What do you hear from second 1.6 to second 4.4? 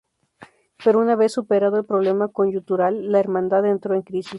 el problema coyuntural, la Hermandad entró en crisis.